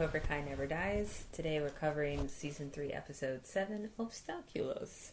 [0.00, 1.24] Cobra Kai Never Dies.
[1.30, 5.10] Today we're covering season 3, episode 7, Obstaculos.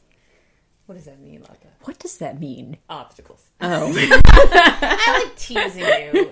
[0.86, 1.68] What does that mean, Lata?
[1.84, 2.78] What does that mean?
[2.90, 3.50] Obstacles.
[3.60, 3.94] Oh.
[4.26, 6.32] I like teasing you.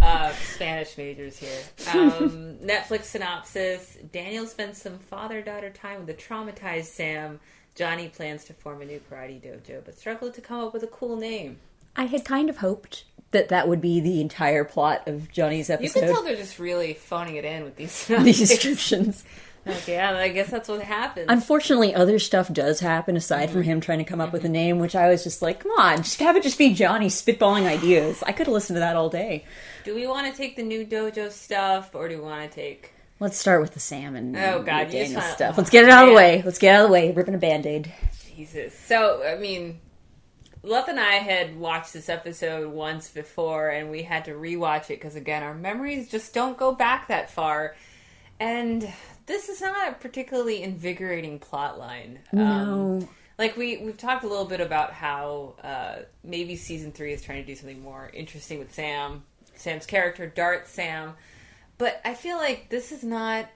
[0.02, 1.60] uh, Spanish majors here.
[1.92, 7.38] Um, Netflix synopsis Daniel spends some father daughter time with a traumatized Sam.
[7.76, 10.88] Johnny plans to form a new karate dojo, but struggled to come up with a
[10.88, 11.58] cool name.
[11.94, 16.00] I had kind of hoped that that would be the entire plot of Johnny's episode.
[16.00, 19.24] You can tell they're just really phoning it in with these these descriptions.
[19.66, 21.26] Okay, yeah, I guess that's what happens.
[21.28, 23.70] Unfortunately, other stuff does happen aside from mm-hmm.
[23.70, 24.52] him trying to come up with a mm-hmm.
[24.52, 27.66] name, which I was just like, come on, just have it just be Johnny spitballing
[27.66, 28.22] ideas.
[28.22, 29.44] I could have listened to that all day.
[29.84, 32.92] do we want to take the new dojo stuff, or do we want to take?
[33.20, 34.36] Let's start with the salmon.
[34.36, 35.58] Oh, God, you stuff.
[35.58, 36.42] Let's get it out of the oh, way.
[36.44, 37.12] Let's get it out of the way.
[37.12, 37.92] Ripping a band aid.
[38.36, 38.78] Jesus.
[38.78, 39.80] So, I mean,
[40.68, 45.00] Leth and I had watched this episode once before, and we had to rewatch it
[45.00, 47.74] because, again, our memories just don't go back that far.
[48.38, 48.86] And
[49.26, 52.20] this is not a particularly invigorating plot line.
[52.32, 53.08] Um, No.
[53.38, 57.40] like we we've talked a little bit about how uh, maybe season three is trying
[57.42, 59.24] to do something more interesting with Sam,
[59.56, 61.14] Sam's character, Dart Sam,
[61.78, 63.48] but I feel like this is not.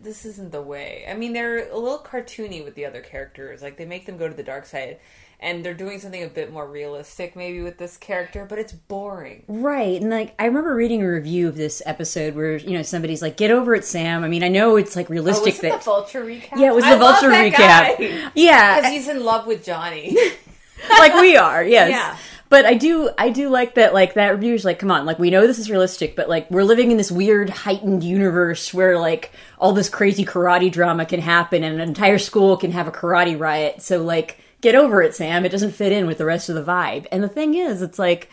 [0.00, 1.04] This isn't the way.
[1.08, 3.62] I mean, they're a little cartoony with the other characters.
[3.62, 4.98] Like they make them go to the dark side,
[5.44, 8.46] and they're doing something a bit more realistic, maybe with this character.
[8.48, 9.44] But it's boring.
[9.46, 10.00] Right.
[10.00, 13.36] And like I remember reading a review of this episode where, you know, somebody's like,
[13.36, 14.24] Get over it, Sam.
[14.24, 16.56] I mean, I know it's like Oh, realistic was it that the vulture recap?
[16.56, 17.58] Yeah, it was I the love vulture recap.
[17.58, 18.30] guy.
[18.34, 18.76] Yeah.
[18.80, 20.16] because he's in love with Johnny.
[20.98, 21.90] like we are, yes.
[21.90, 22.16] Yeah.
[22.48, 23.92] But I do, I do like that.
[23.92, 26.62] Like that review's like, come on, like we know this is realistic, but like we're
[26.62, 31.64] living in this weird heightened universe where like all this crazy karate drama can happen
[31.64, 33.82] and an entire school can have a karate riot.
[33.82, 35.44] So like, get over it, Sam.
[35.44, 37.06] It doesn't fit in with the rest of the vibe.
[37.12, 38.30] And the thing is, it's like,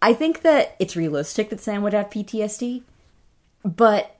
[0.00, 2.82] I think that it's realistic that Sam would have PTSD,
[3.64, 4.16] but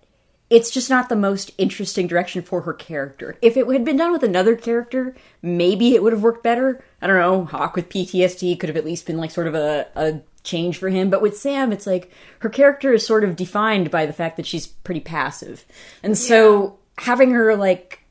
[0.51, 3.39] it's just not the most interesting direction for her character.
[3.41, 6.85] If it had been done with another character, maybe it would have worked better.
[7.01, 7.45] I don't know.
[7.45, 10.89] Hawk with PTSD could have at least been like sort of a, a change for
[10.89, 11.11] him.
[11.11, 14.47] But with Sam, it's like her character is sort of defined by the fact that
[14.47, 15.65] she's pretty passive.
[16.03, 18.06] And so having her like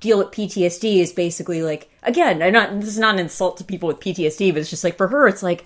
[0.00, 3.64] deal with PTSD is basically like again, I'm not this is not an insult to
[3.64, 5.64] people with PTSD, but it's just like for her it's like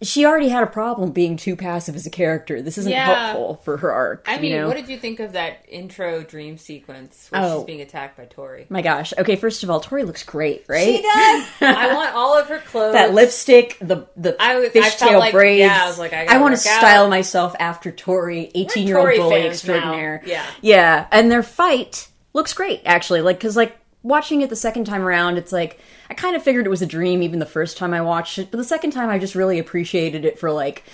[0.00, 2.62] she already had a problem being too passive as a character.
[2.62, 3.04] This isn't Yeah.
[3.32, 4.24] helpful for her arc.
[4.28, 4.68] I mean, you know?
[4.68, 7.56] what did you think of that intro dream sequence where Oh.
[7.58, 8.66] she's being attacked by Tori?
[8.68, 9.12] My gosh.
[9.18, 10.86] Okay, first of all, Tori looks great, right?
[10.86, 11.46] She does.
[11.62, 12.92] I want all of her clothes.
[12.92, 15.62] That lipstick, the the I I fishtail like- braids.
[15.62, 16.78] yeah, I was like, I gotta want to out.
[16.78, 19.74] style myself after Tori, eighteen year old Tori bully fans now.
[19.74, 20.22] extraordinaire.
[20.24, 20.46] Yeah.
[20.60, 23.20] yeah, and their fight looks great actually.
[23.22, 25.80] Like because like watching it the second time around, it's like
[26.10, 28.50] I kind of figured it was a dream even the first time I watched it,
[28.50, 30.84] but the second time I just really appreciated it for like.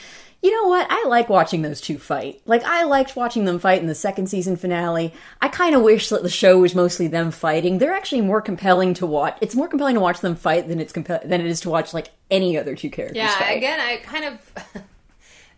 [0.42, 0.86] You know what?
[0.90, 2.42] I like watching those two fight.
[2.44, 5.14] Like I liked watching them fight in the second season finale.
[5.40, 7.78] I kind of wish that the show was mostly them fighting.
[7.78, 9.38] They're actually more compelling to watch.
[9.40, 11.94] It's more compelling to watch them fight than it's compe- than it is to watch
[11.94, 13.56] like any other two characters Yeah, fight.
[13.56, 14.52] again, I kind of.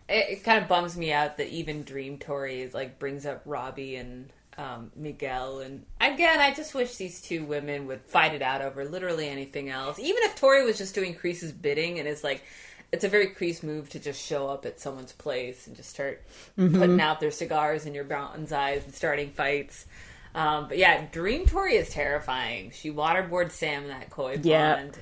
[0.07, 3.41] it, it kind of bums me out that even Dream Tori is like brings up
[3.45, 8.41] Robbie and um, Miguel, and again, I just wish these two women would fight it
[8.41, 9.99] out over literally anything else.
[9.99, 12.43] Even if Tori was just doing Kreese's bidding, and it's like.
[12.89, 16.23] It's a very Kreese move to just show up at someone's place and just start
[16.57, 16.79] Mm-hmm.
[16.79, 19.85] putting out their cigars in your mountain's eyes and starting fights.
[20.33, 22.71] Um, but yeah, Dream Tori is terrifying.
[22.73, 24.75] She waterboards Sam in that koi Yeah.
[24.75, 24.97] pond.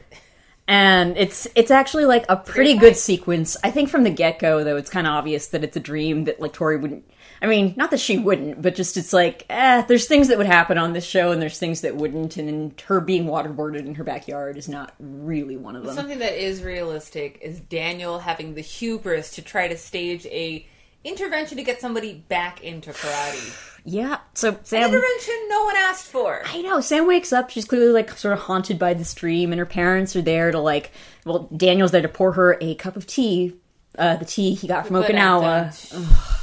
[0.67, 3.55] and it's it's actually like a pretty good sequence.
[3.63, 6.23] I think from the get go, though, it's kind of obvious that it's a dream
[6.23, 7.05] that like Tori wouldn't.
[7.45, 10.47] I mean, not that she wouldn't, but just it's like, eh, there's things that would
[10.47, 14.03] happen on this show, and there's things that wouldn't, and her being waterboarded in her
[14.03, 15.93] backyard is not really one of them.
[15.93, 20.66] Something that is realistic is Daniel having the hubris to try to stage a
[21.03, 23.79] intervention to get somebody back into karate.
[23.85, 24.17] yeah.
[24.34, 26.41] So An Sam, intervention no one asked for.
[26.47, 26.81] I know.
[26.81, 27.52] Sam wakes up.
[27.52, 30.58] She's clearly like sort of haunted by this dream, and her parents are there to
[30.59, 30.91] like.
[31.25, 33.53] Well, Daniel's there to pour her a cup of tea,
[33.99, 36.41] uh, the tea he got from But, Okinawa,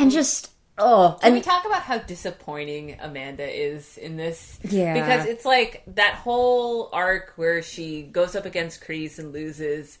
[0.00, 4.58] and just oh, Can and we talk about how disappointing Amanda is in this?
[4.68, 4.94] Yeah.
[4.94, 9.98] Because it's like that whole arc where she goes up against Kreese and loses.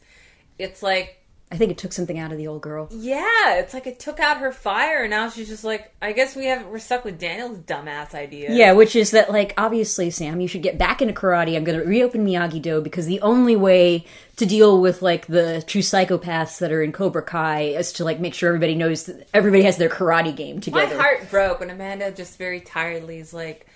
[0.58, 1.19] It's like
[1.52, 2.88] I think it took something out of the old girl.
[2.92, 6.36] Yeah, it's like it took out her fire, and now she's just like, I guess
[6.36, 8.52] we have we're stuck with Daniel's dumbass idea.
[8.52, 11.56] Yeah, which is that like obviously, Sam, you should get back into karate.
[11.56, 14.06] I'm going to reopen Miyagi Do because the only way
[14.36, 18.20] to deal with like the true psychopaths that are in Cobra Kai is to like
[18.20, 20.96] make sure everybody knows that everybody has their karate game together.
[20.96, 23.66] my heart broke when Amanda just very tiredly is like,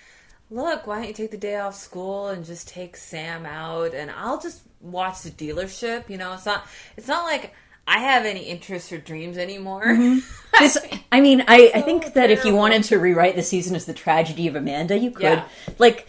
[0.49, 4.09] "Look, why don't you take the day off school and just take Sam out, and
[4.11, 7.53] I'll just watch the dealership." You know, it's not it's not like
[7.87, 9.83] I have any interests or dreams anymore.
[10.57, 10.77] This,
[11.11, 13.93] I mean, I, I think that if you wanted to rewrite the season as the
[13.93, 15.23] tragedy of Amanda, you could.
[15.23, 15.47] Yeah.
[15.77, 16.07] Like,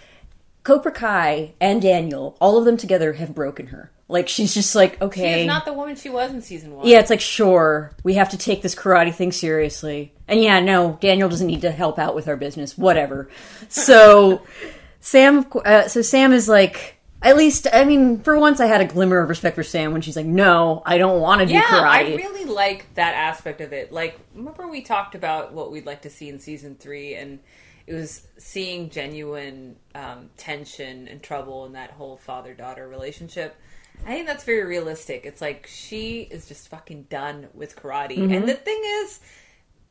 [0.62, 3.90] Cobra Kai and Daniel, all of them together have broken her.
[4.08, 5.40] Like, she's just like, She okay.
[5.40, 6.86] is not the woman she was in season one.
[6.86, 10.12] yeah, it's like, sure, we have to take this karate thing seriously.
[10.28, 13.28] And yeah, no, Daniel doesn't need to help out with our business, whatever.
[13.68, 14.42] So,
[15.00, 16.95] Sam, uh, so Sam is like,
[17.26, 20.00] at least, I mean, for once I had a glimmer of respect for Sam when
[20.00, 21.84] she's like, no, I don't want to do Yeah, karate.
[21.84, 23.90] I really like that aspect of it.
[23.90, 27.40] Like, remember we talked about what we'd like to see in season three, and
[27.88, 33.56] it was seeing genuine um, tension and trouble in that whole father daughter relationship.
[34.04, 35.24] I think that's very realistic.
[35.24, 38.18] It's like she is just fucking done with karate.
[38.18, 38.34] Mm-hmm.
[38.34, 39.18] And the thing is,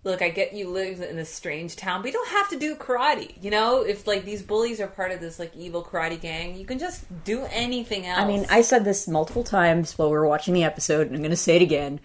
[0.05, 2.75] look, I get you live in this strange town, but you don't have to do
[2.75, 3.33] karate.
[3.43, 6.65] You know, if like these bullies are part of this like evil karate gang, you
[6.65, 8.19] can just do anything else.
[8.19, 11.21] I mean, I said this multiple times while we were watching the episode, and I'm
[11.21, 11.99] going to say it again.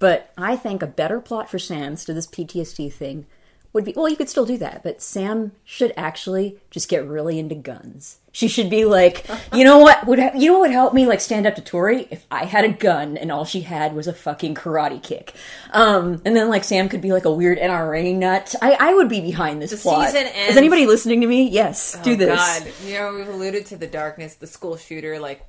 [0.00, 3.26] But I think a better plot for Sans to this PTSD thing
[3.74, 7.38] would be well, you could still do that, but Sam should actually just get really
[7.38, 8.18] into guns.
[8.32, 11.20] She should be like, you know what would you know what would help me like
[11.20, 14.12] stand up to Tori if I had a gun and all she had was a
[14.12, 15.34] fucking karate kick.
[15.72, 18.54] Um, and then like Sam could be like a weird NRA nut.
[18.62, 20.08] I, I would be behind this The plot.
[20.08, 21.48] season Is anybody listening to me?
[21.48, 22.28] Yes, do Oh, this.
[22.38, 25.18] God, you know, we've alluded to the darkness, the school shooter.
[25.20, 25.44] Like,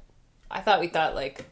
[0.51, 1.44] I thought we thought like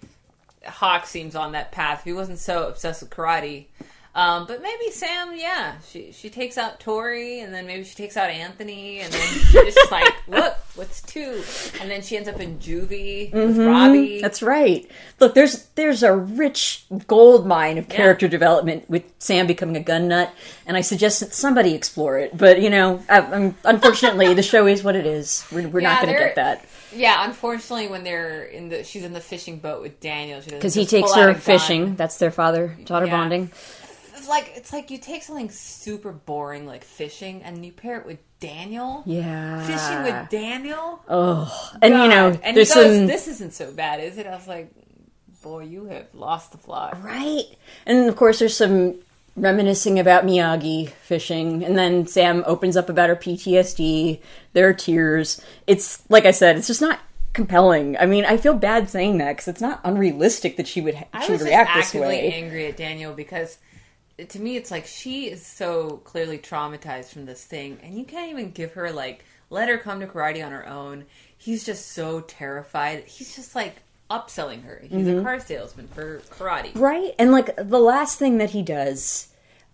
[0.65, 1.99] Hawk seems on that path.
[1.99, 3.65] If he wasn't so obsessed with karate,
[4.15, 8.15] um, but maybe Sam, yeah, she she takes out Tori, and then maybe she takes
[8.15, 11.41] out Anthony, and then she's just like, look, what's two?
[11.81, 14.09] And then she ends up in juvie with Robbie.
[14.09, 14.21] Mm-hmm.
[14.21, 14.87] That's right.
[15.19, 20.09] Look, there's there's a rich gold mine of character development with Sam becoming a gun
[20.09, 20.31] nut,
[20.67, 22.37] and I suggest that somebody explore it.
[22.37, 25.43] But you know, uh, um, unfortunately, the show is what it is.
[25.51, 26.65] We're, we're not going to get that
[26.95, 30.85] yeah, unfortunately, when they're in the she's in the fishing boat with Daniel, because he
[30.85, 31.95] takes her fishing.
[31.95, 33.17] That's their father daughter Yeah.
[33.17, 33.51] bonding.
[34.23, 38.05] It's like it's like you take something super boring like fishing and you pair it
[38.05, 39.03] with Daniel.
[39.05, 41.03] Yeah, Fishing with Daniel.
[41.09, 44.33] Oh, and you know, and there's goes, some "This isn't so bad, is it?" I
[44.33, 44.71] was like,
[45.41, 47.43] "Boy, you have lost the plot." Right.
[47.85, 48.95] And of course, there's some
[49.35, 51.61] reminiscing about Miyagi fishing.
[51.61, 54.21] And then Sam opens up about her PTSD.
[54.53, 55.41] There are tears.
[55.67, 56.99] It's, like I said, it's just not
[57.33, 57.97] compelling.
[57.97, 61.31] I mean, I feel bad saying that because it's not unrealistic that she would, she
[61.31, 62.31] was would react this actively way.
[62.31, 63.57] angry at Daniel because
[64.29, 68.31] to me it's like she is so clearly traumatized from this thing, and you can't
[68.31, 71.05] even give her like let her come to karate on her own.
[71.37, 73.03] He's just so terrified.
[73.05, 73.75] He's just like
[74.09, 74.81] upselling her.
[74.83, 75.19] He's Mm-hmm.
[75.19, 76.75] a car salesman for karate.
[76.75, 77.13] Right?
[77.19, 79.27] And like the last thing that he does,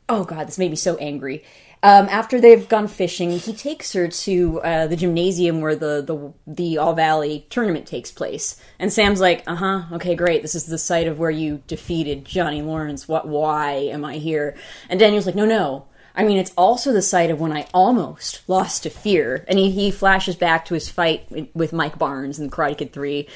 [0.08, 1.44] oh god, this made me so angry.
[1.82, 6.34] Um, after they've gone fishing, he takes her to uh, the gymnasium where the, the
[6.46, 8.60] the All Valley tournament takes place.
[8.80, 10.42] And Sam's like, "Uh huh, okay, great.
[10.42, 13.08] This is the site of where you defeated Johnny Lawrence.
[13.08, 13.28] What?
[13.30, 14.58] Why am I here?"
[14.90, 15.86] And Daniel's like, "No, no.
[16.20, 19.46] I mean, it's also the site of when I almost lost to fear.
[19.48, 21.26] And he, he flashes back to his fight
[21.56, 23.28] with Mike Barnes in Karate Kid 3.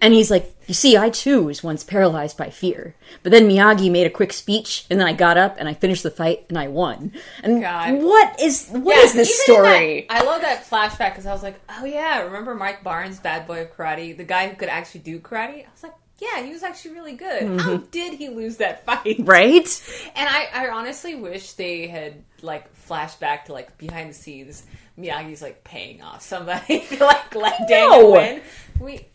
[0.00, 2.96] And he's like, You see, I too was once paralyzed by fear.
[3.22, 6.02] But then Miyagi made a quick speech, and then I got up and I finished
[6.02, 7.12] the fight and I won.
[7.44, 8.02] And God.
[8.02, 10.06] what is what Yeah, is this story?
[10.08, 13.46] that- I love that flashback because I was like, oh yeah, remember Mike Barnes, bad
[13.46, 15.64] boy of karate, the guy who could actually do karate?
[15.64, 17.42] I was like, yeah, he was actually really good.
[17.42, 17.86] How mm-hmm.
[17.90, 19.16] did he lose that fight?
[19.20, 20.10] right?
[20.14, 24.64] And I, I honestly wish they had like flashed back to like behind the scenes.
[24.96, 28.40] Miyagi's like paying off somebody to like let Daniel win.
[28.78, 29.06] We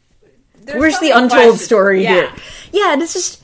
[0.60, 1.64] there's Where's the untold questions.
[1.64, 2.14] story yeah.
[2.14, 2.32] here?
[2.74, 3.42] Yeah, and it's just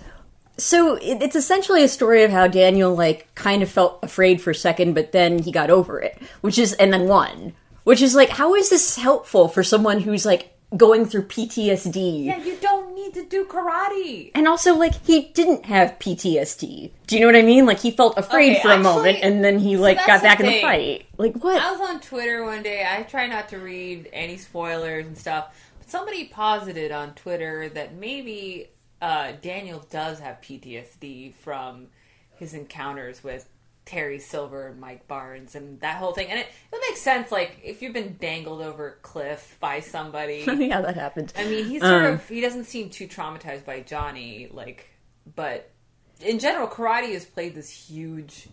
[0.57, 4.51] so it, it's essentially a story of how Daniel like kind of felt afraid for
[4.51, 7.53] a second, but then he got over it, which is and then won.
[7.85, 12.25] Which is like, how is this helpful for someone who's like going through PTSD?
[12.25, 14.31] Yeah, you don't need to do karate.
[14.35, 16.91] And also, like, he didn't have PTSD.
[17.07, 17.65] Do you know what I mean?
[17.65, 20.17] Like, he felt afraid Okay, for a actually- moment, and then he, like, that's got
[20.21, 21.05] the back in the fight.
[21.17, 21.61] Like, what?
[21.61, 22.85] I was on Twitter one day.
[22.89, 27.95] I try not to read any spoilers and stuff, but somebody posited on Twitter that
[27.95, 28.67] maybe
[29.01, 31.87] uh, Daniel does have PTSD from
[32.35, 33.47] his encounters with
[33.85, 36.27] Terry Silver and Mike Barnes and that whole thing.
[36.29, 37.31] And it, it makes sense.
[37.31, 41.33] Like if you've been dangled over a cliff by somebody, yeah, that happened.
[41.35, 42.13] I mean, he's sort Um.
[42.13, 44.89] of he doesn't seem too traumatized by Johnny, like,
[45.35, 45.69] but
[46.21, 48.47] in general, karate has played this huge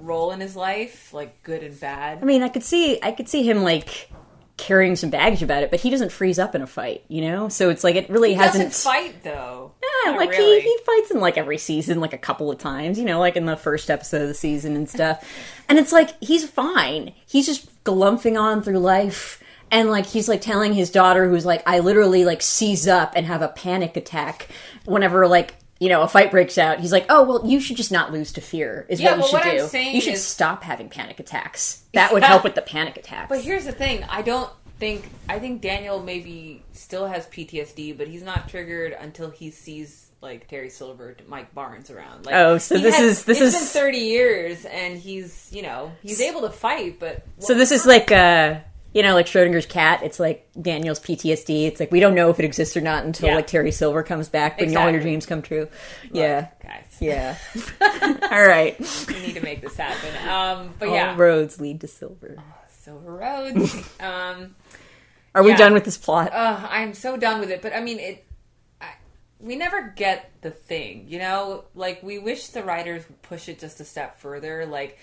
[0.00, 2.18] role in his life, like good and bad.
[2.22, 4.10] I mean, I could see, I could see him, like,
[4.58, 7.48] carrying some baggage about it, but he doesn't freeze up in a fight, you know?
[7.48, 8.64] So it's like, it really He hasn't.
[8.64, 9.72] doesn't fight though.
[10.04, 10.60] Yeah, Not like really.
[10.60, 13.36] he, he fights in like every season, like a couple of times, you know, like
[13.36, 15.24] in the first episode of the season and stuff.
[15.68, 17.14] And it's like he's fine.
[17.26, 19.42] He's just galumphing on through life.
[19.70, 23.26] And like he's like telling his daughter who's like, I literally like seize up and
[23.26, 24.48] have a panic attack
[24.86, 27.92] whenever like you know, a fight breaks out, he's like, "Oh, well, you should just
[27.92, 29.32] not lose to fear." Is Yeah, what you should
[29.62, 29.78] what do.
[29.78, 31.82] you should is- stop having panic attacks.
[31.94, 33.28] That would help with the panic attacks.
[33.28, 38.08] But here's the thing: I don't think I think Daniel maybe still has PTSD, but
[38.08, 42.26] he's not triggered until he sees like Terry Silver, Mike Barnes around.
[42.26, 45.62] Like, Oh, so this has- is- this it's is- been thirty years, and he's you
[45.62, 48.56] know he's able to fight, but so this is like uh
[48.94, 50.02] you know, like Schrodinger's cat.
[50.02, 51.66] It's like Daniel's PTSD.
[51.66, 53.36] It's like we don't know if it exists or not until Yeah.
[53.36, 55.68] like Terry Silver comes back when all your dreams come true.
[56.10, 57.36] Yeah, guys, yeah.
[57.82, 58.78] all right.
[59.08, 60.28] we need to make this happen.
[60.28, 62.36] Um, but All yeah, roads lead to silver.
[62.70, 63.74] Silver Roads.
[64.00, 64.56] um,
[65.34, 65.56] Are we Yeah.
[65.58, 66.32] done with this plot?
[66.32, 67.60] uh, I'm so done with it.
[67.60, 68.24] But I mean, it.
[68.80, 68.86] I,
[69.38, 71.64] we never get the thing, you know.
[71.74, 74.64] Like we wish the writers would push it just a step further.
[74.64, 74.98] Like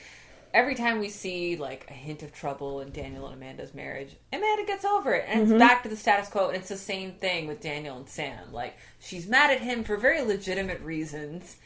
[0.55, 4.65] every time we see like a hint of trouble in Daniel and Amanda's marriage, Amanda
[4.65, 6.47] gets over it, and it's back to the status quo.
[6.47, 8.51] And it's the same thing with Daniel and Sam.
[8.51, 11.57] Like she's mad at him for very legitimate reasons,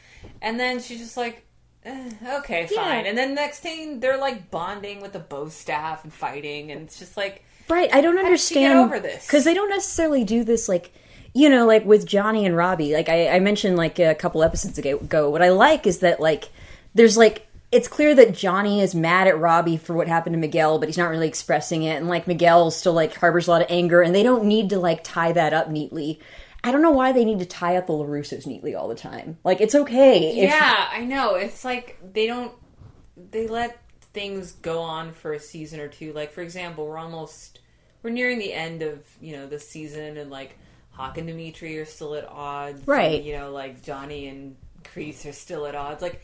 [0.42, 1.46] and then she's just like.
[1.86, 2.76] "Eh, okay, Yeah.
[2.84, 3.06] fine.
[3.06, 6.98] And then next thing they're like bonding with the bow staff and fighting, and it's
[6.98, 9.26] just like Right, I don't understand get over this?
[9.26, 10.92] because they don't necessarily do this like
[11.32, 12.92] you know like with Johnny and Robbie.
[12.92, 16.50] Like I, I mentioned like a couple episodes ago, What I like is that like
[16.94, 20.78] there's like it's clear that Johnny is mad at Robbie for what happened to Miguel,
[20.78, 23.68] but he's not really expressing it, and like Miguel still like harbors a lot of
[23.70, 26.20] anger, and they don't need to like tie that up neatly.
[26.62, 29.38] I don't know why they need to tie up the LaRussos neatly all the time.
[29.44, 30.30] Like it's okay.
[30.30, 31.36] if- yeah, I know.
[31.36, 32.52] It's like they don't
[33.30, 33.80] they let
[34.12, 36.12] things go on for a season or two.
[36.12, 37.60] Like for example, we're almost
[38.02, 40.58] we're nearing the end of, you know, the season and like
[40.90, 42.86] Hawk and Demetri are still at odds.
[42.86, 43.16] Right.
[43.16, 46.02] And, you know, like Johnny and Kreese are still at odds.
[46.02, 46.20] Like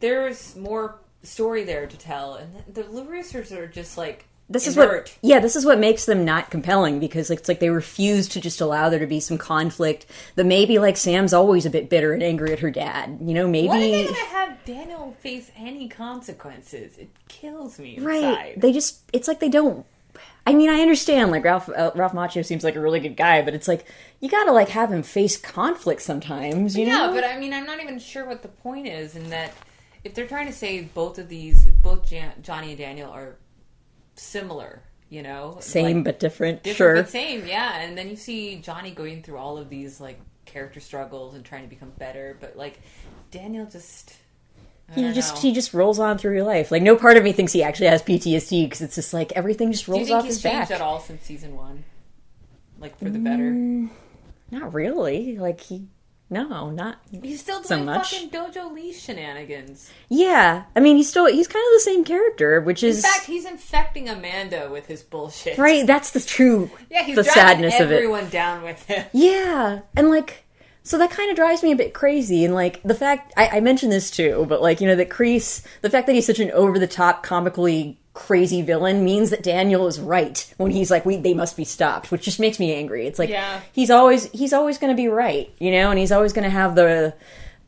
[0.00, 4.76] there's more story there to tell and the, the LaRussos are just like this is
[4.76, 8.40] what yeah this is what makes them not compelling because it's like they refuse to
[8.40, 12.12] just allow there to be some conflict that maybe like sam's always a bit bitter
[12.12, 15.50] and angry at her dad you know maybe When are they gonna have Daniel face
[15.56, 16.96] any consequences?
[16.98, 18.06] It kills me inside.
[18.06, 19.84] right they just it's like they don't
[20.46, 23.42] i mean i understand like ralph uh, ralph macchio seems like a really good guy
[23.42, 23.84] but it's like
[24.20, 27.52] you gotta like have him face conflict sometimes you Yeah, know yeah but I mean,
[27.52, 29.52] I'm not even sure what the point is in that
[30.06, 33.36] if they're trying to say both of these, both Jan- Johnny and Daniel are
[34.14, 37.80] similar, you know, same like, but different, different sure but same, yeah.
[37.80, 41.64] And then you see Johnny going through all of these like character struggles and trying
[41.64, 42.80] to become better, but like
[43.30, 44.14] Daniel just.
[44.88, 45.40] I he just know.
[45.40, 47.88] he just rolls on through your life like no part of me thinks he actually
[47.88, 50.42] has ptsd because it's just like everything just Do you rolls think off he's his
[50.44, 51.82] changed back at all since season one?
[52.78, 53.50] Like for the better?
[53.50, 53.90] Mm,
[54.52, 55.88] not really like he
[56.28, 58.10] no not He's still So doing much.
[58.12, 59.90] fucking Dojo Lee shenanigans.
[60.08, 63.26] Yeah, I mean, he's still he's kind of the same character, which is In fact,
[63.26, 65.56] he's infecting Amanda with his bullshit.
[65.58, 65.86] right.
[65.86, 67.94] That's the true, Yeah, he's the sadness of it.
[67.94, 69.04] everyone down with him.
[69.12, 70.44] Yeah, and like,
[70.82, 72.44] so that kind of drives me a bit crazy.
[72.44, 75.64] And like the fact I, I mentioned this too, but like you know that Kreese,
[75.82, 79.86] the fact that he's such an over the top, comically crazy villain means that Daniel
[79.86, 83.06] is right when he's like, we they must be stopped, which just makes me angry.
[83.06, 83.60] It's like Yeah.
[83.72, 86.50] he's always he's always going to be right, you know, and he's always going to
[86.50, 87.14] have the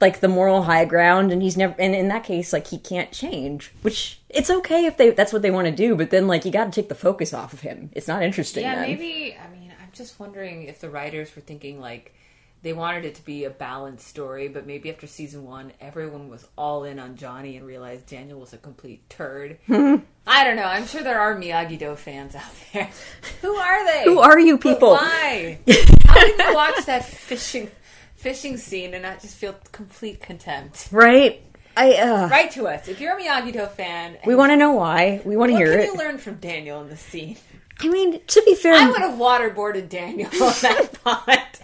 [0.01, 3.11] like the moral high ground and he's never and in that case like he can't
[3.11, 6.45] change which it's okay if they that's what they want to do but then like
[6.45, 8.83] you got to take the focus off of him it's not interesting Yeah, then.
[8.91, 9.37] maybe.
[9.37, 12.15] I mean, I'm just wondering if the writers were thinking like
[12.63, 16.47] they wanted it to be a balanced story, but maybe after season one, everyone was
[16.57, 19.59] all in on Johnny and realized Daniel was a complete turd.
[19.71, 20.65] I don't know.
[20.65, 22.91] I'm sure there are Miyagi Do fans out there.
[23.43, 24.05] Who are they?
[24.05, 25.59] who are you But people Why?
[26.07, 27.71] How can you watch that fishing
[28.15, 30.89] fishing scene and not just feel complete contempt?
[30.91, 31.41] right
[31.77, 34.19] i uh Write to us if you're a Miyagi Do fan.
[34.27, 35.77] we want to know why we want to hear it.
[35.79, 37.37] What can you learn from Daniel in the scene?
[37.81, 41.61] i mean to be fair I would have waterboarded Daniel on that pond.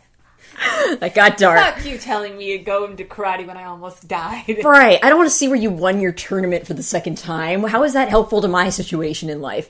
[1.01, 4.59] that got dark Fuck you telling me to go into karate when I almost died.
[4.65, 7.63] right i don't want to see where you won your tournament for the second time
[7.65, 9.69] how is that helpful to my situation in life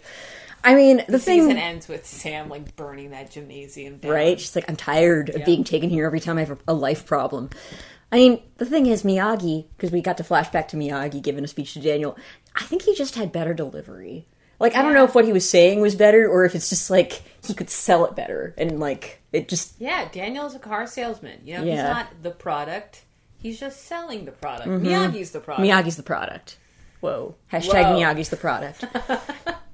[0.62, 4.10] i mean the, The thing season ends with Sam like burning that gymnasium down.
[4.12, 4.40] right?
[4.40, 5.44] She's like, I'm tired of Yeah.
[5.44, 7.50] being taken here every time I have a- a life problem.
[8.12, 11.42] I mean, the thing is, Miyagi, because we got to flash back to Miyagi giving
[11.44, 12.16] a speech to Daniel,
[12.54, 14.26] I think he just had better delivery.
[14.60, 16.88] Like, I don't know if what he was saying was better or if it's just
[16.90, 19.74] like he could sell it better and like it just.
[19.78, 21.40] Yeah, Daniel's a car salesman.
[21.44, 23.02] You know, he's not the product.
[23.38, 24.68] He's just selling the product.
[24.68, 25.68] Miyagi's the product.
[25.68, 26.56] Miyagi's the product.
[27.00, 27.34] Whoa.
[27.52, 27.98] Hashtag Whoa.
[28.00, 28.84] Miyagi's the product.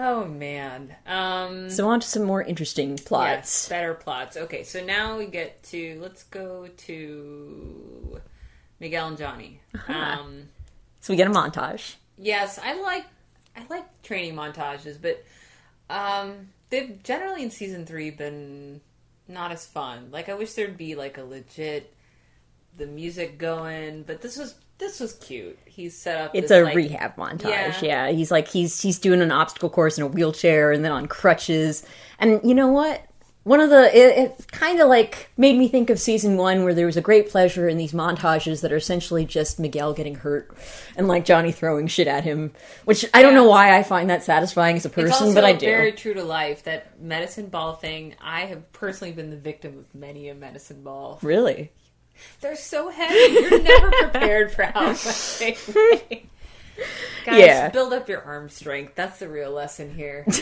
[0.00, 0.94] Oh man.
[1.08, 3.68] Um so, on to some more interesting yes, plots.
[3.68, 4.36] better plots.
[4.36, 8.20] Okay, so now we get to let's go to
[8.78, 9.60] Miguel and Johnny.
[9.74, 9.92] Uh-huh.
[9.92, 10.50] Um
[11.00, 11.96] So, we get a montage.
[12.16, 13.06] Yes, I like
[13.56, 15.24] I like training montages, but
[15.90, 18.80] um, they've generally in season three been
[19.26, 20.10] not as fun.
[20.10, 21.94] Like I wish there'd be like a legit
[22.76, 25.58] the music going, but this was this was cute.
[25.64, 26.30] He's set up.
[26.34, 27.82] It's this, a like, rehab montage.
[27.82, 28.06] Yeah.
[28.06, 28.10] Yeah.
[28.10, 31.84] he's like he's he's doing an obstacle course in a wheelchair and then on crutches.
[32.18, 33.04] And you know what?
[33.48, 36.74] One of the it, it kind of like made me think of season one where
[36.74, 40.54] there was a great pleasure in these montages that are essentially just Miguel getting hurt
[40.96, 42.52] and like Johnny throwing shit at him,
[42.84, 43.38] which I don't Yeah.
[43.40, 45.64] know why I find that satisfying as a person, but I do.
[45.64, 48.16] very true to life that medicine ball thing.
[48.20, 51.18] I have personally been the victim of many a medicine ball.
[51.22, 51.72] Really?
[52.42, 53.32] They're so heavy.
[53.32, 56.26] You're never prepared for how much they weigh.
[57.24, 57.68] Guys, Yeah.
[57.70, 58.94] build up your arm strength.
[58.94, 60.26] That's the real lesson here.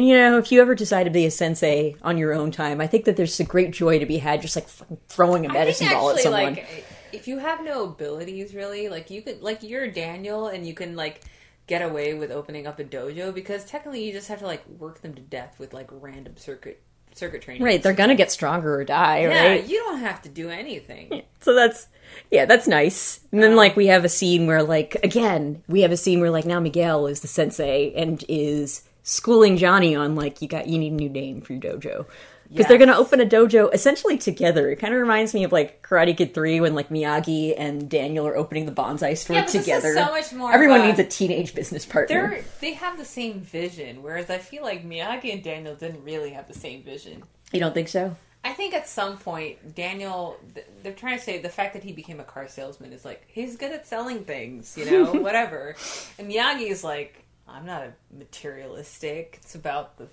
[0.00, 2.80] And you know, if you ever decide to be a sensei on your own time,
[2.80, 4.66] I think that there's a great joy to be had just like
[5.08, 6.54] throwing a medicine ball at someone.
[6.54, 10.72] like, if you have no abilities, really, like you could, like you're Daniel, and you
[10.72, 11.20] can like
[11.66, 15.02] get away with opening up a dojo because technically you just have to like work
[15.02, 16.82] them to death with like random circuit
[17.14, 17.62] circuit training.
[17.62, 19.66] right, they're gonna get stronger or die, Yeah, right?
[19.68, 21.24] you don't have to do anything.
[21.40, 21.88] So that's
[22.30, 23.20] yeah, that's nice.
[23.32, 26.30] And then like we have a scene where like again, we have a scene where
[26.30, 30.78] like now Miguel is the sensei and is schooling Johnny on like you got you
[30.78, 32.06] need a new name for your dojo.
[32.48, 34.70] Because they're gonna open a dojo essentially together.
[34.70, 38.26] It kind of reminds me of like Karate Kid Three when like Miyagi and Daniel
[38.26, 39.94] are opening the bonsai store Yeah, but this is together.
[39.94, 42.28] so much more Everyone needs a teenage business partner.
[42.30, 46.30] They're they have the same vision, whereas I feel like Miyagi and Daniel didn't really
[46.30, 47.22] have the same vision.
[47.52, 48.16] You don't think so?
[48.42, 50.36] I think at some point Daniel,
[50.82, 53.56] they're trying to say the fact that he became a car salesman is like he's
[53.56, 55.76] good at selling things, you know, whatever.
[56.18, 59.38] And Miyagi is like, I'm not a materialistic.
[59.42, 60.06] It's about the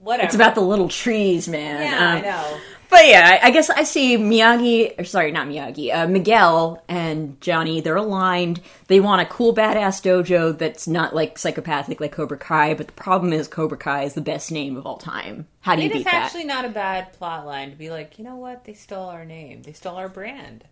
[0.00, 0.26] whatever.
[0.26, 1.82] It's about the little trees, man.
[1.82, 2.60] yeah, Um, I know.
[2.88, 7.38] But yeah, I I guess I see Miyagi, or sorry, not Miyagi, uh, Miguel and
[7.40, 8.60] Johnny, they're aligned.
[8.86, 12.92] They want a cool, badass dojo that's not like psychopathic like Cobra Kai, but the
[12.92, 15.48] problem is Cobra Kai is the best name of all time.
[15.62, 16.14] How do you It beat is that?
[16.14, 18.64] actually not a bad plot line to be like, you know what?
[18.64, 19.62] They stole our name.
[19.62, 20.62] They stole our brand.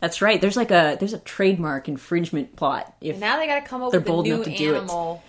[0.00, 0.40] That's right.
[0.40, 2.92] There's like a there's a trademark infringement plot.
[3.00, 4.78] If Now they got to come up They're with a new enough to do it.
[4.78, 5.22] animal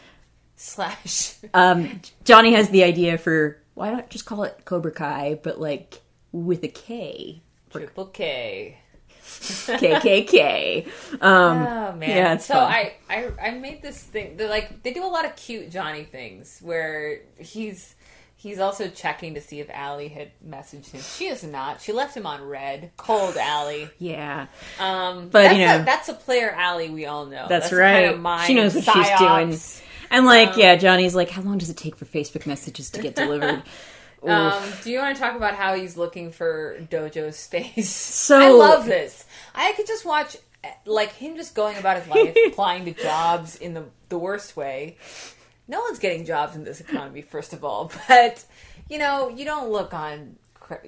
[0.63, 1.35] slash.
[1.53, 6.01] um, Johnny has the idea for why not just call it Cobra Kai, but like
[6.31, 8.77] with a K, Triple K.
[9.25, 10.87] KKK.
[11.21, 12.09] Um, Oh man!
[12.09, 12.63] yeah, it's so fun.
[12.63, 14.35] I, I I made this thing.
[14.37, 17.95] They're like they do a lot of cute Johnny things where he's
[18.35, 21.01] he's also checking to see if Allie had messaged him.
[21.01, 21.81] She is not.
[21.81, 22.91] She left him on red.
[22.97, 23.89] Cold Allie.
[23.99, 24.47] yeah.
[24.79, 27.45] Um, But, that's you a, know- that's a player Allie we all know.
[27.47, 28.13] That's, the right.
[28.15, 29.57] Kind of she knows what she's doing.
[30.13, 33.15] And like, yeah, Johnny's like, how long does it take for Facebook messages to get
[33.15, 33.63] delivered?
[34.25, 37.89] Um, do you want to talk about how he's looking for dojo space?
[37.93, 39.25] So- I love this.
[39.53, 40.37] I could just watch
[40.85, 44.95] like him just going about his life, applying to jobs in the the worst way.
[45.67, 47.91] No one's getting jobs in this economy, first of all.
[48.07, 48.45] But
[48.89, 50.37] you know, you don't look on.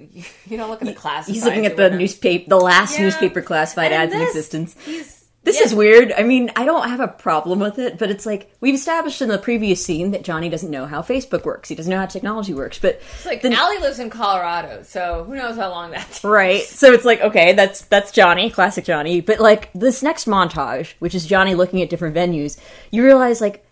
[0.08, 1.26] You don't look at the classifieds.
[1.26, 1.98] He's looking at the whatever.
[1.98, 3.02] newspaper, the last Yeah.
[3.04, 4.74] newspaper classified And ads in existence.
[4.86, 5.15] He's
[5.46, 6.12] This is weird.
[6.12, 9.28] I mean, I don't have a problem with it, but it's like we've established in
[9.28, 11.68] the previous scene that Johnny doesn't know how Facebook works.
[11.70, 12.78] He doesn't know how technology works.
[12.78, 16.62] But It's like then- Allie lives in Colorado, so who knows how long that's right,
[16.62, 19.20] so it's like okay, that's that's Johnny, classic Johnny.
[19.22, 22.58] But like this next montage, which is Johnny looking at different venues,
[22.90, 23.65] you realize like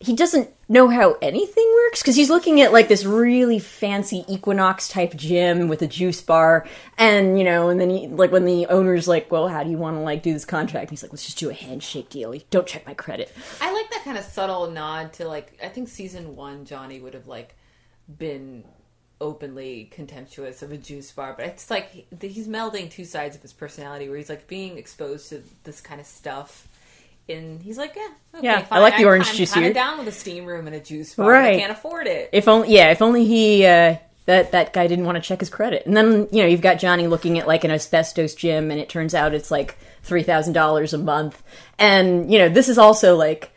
[0.00, 4.88] he doesn't know how anything works because he's looking at like this really fancy equinox
[4.88, 8.66] type gym with a juice bar and you know and then he like when the
[8.66, 11.24] owner's like well how do you want to like do this contract he's like let's
[11.24, 14.70] just do a handshake deal don't check my credit I like that kind of subtle
[14.70, 17.56] nod to like I think season one Johnny would have like
[18.18, 18.64] been
[19.20, 23.52] openly contemptuous of a juice bar, but it's like he's melding two sides of his
[23.52, 26.68] personality where he's like being exposed to this kind of stuff.
[27.30, 29.74] And he's like, yeah, okay, Yeah, I like the orange I'm juice Kind here." of
[29.74, 31.28] down with a steam room and a juice bar.
[31.30, 31.56] Right.
[31.56, 32.30] I can't afford it.
[32.32, 35.48] if only yeah if only he uh that that guy didn't want to check his
[35.50, 38.78] credit and then you know you've got johnny looking at like an asbestos gym and
[38.78, 41.42] it turns out it's like $3000 a month
[41.78, 43.50] and you know this is also like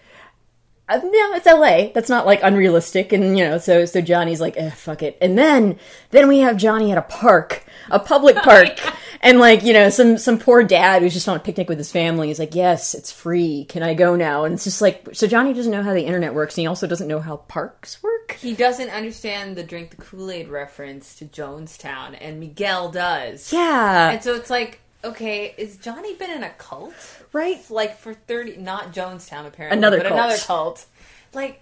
[0.89, 1.91] uh, no, it's LA.
[1.93, 5.17] That's not like unrealistic, and you know, so so Johnny's like, eh, fuck it.
[5.21, 5.79] And then
[6.11, 8.79] then we have Johnny at a park, a public park,
[9.21, 11.89] and like you know, some some poor dad who's just on a picnic with his
[11.89, 12.27] family.
[12.27, 13.63] He's like, yes, it's free.
[13.65, 14.43] Can I go now?
[14.43, 16.85] And it's just like, so Johnny doesn't know how the internet works, and he also
[16.85, 18.33] doesn't know how parks work.
[18.33, 23.53] He doesn't understand the drink the Kool Aid reference to Jonestown, and Miguel does.
[23.53, 27.22] Yeah, And so it's like, okay, is Johnny been in a cult?
[27.33, 27.59] Right.
[27.69, 30.19] like for 30 not jonestown apparently Another but cult.
[30.19, 30.85] another cult
[31.33, 31.61] like